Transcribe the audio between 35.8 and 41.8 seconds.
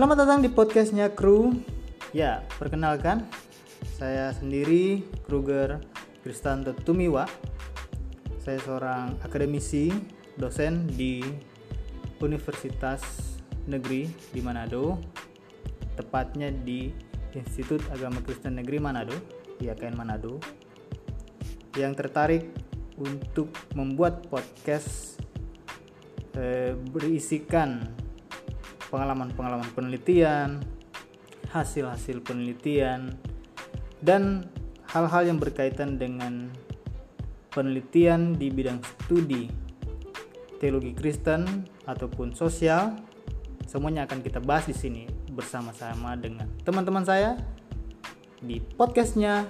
dengan penelitian di bidang studi teologi Kristen